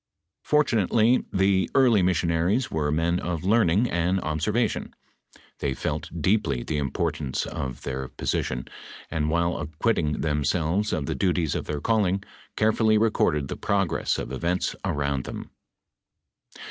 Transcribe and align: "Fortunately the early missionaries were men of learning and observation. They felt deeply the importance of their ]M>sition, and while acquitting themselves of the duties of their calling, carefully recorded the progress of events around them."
"Fortunately 0.41 1.23
the 1.31 1.69
early 1.75 2.01
missionaries 2.01 2.71
were 2.71 2.91
men 2.91 3.19
of 3.19 3.43
learning 3.43 3.87
and 3.91 4.19
observation. 4.21 4.95
They 5.59 5.75
felt 5.75 6.09
deeply 6.21 6.63
the 6.63 6.79
importance 6.79 7.45
of 7.45 7.83
their 7.83 8.07
]M>sition, 8.07 8.67
and 9.11 9.29
while 9.29 9.59
acquitting 9.59 10.21
themselves 10.21 10.91
of 10.91 11.05
the 11.05 11.13
duties 11.13 11.53
of 11.53 11.65
their 11.65 11.81
calling, 11.81 12.23
carefully 12.55 12.97
recorded 12.97 13.47
the 13.47 13.55
progress 13.57 14.17
of 14.17 14.31
events 14.31 14.75
around 14.83 15.25
them." 15.25 15.51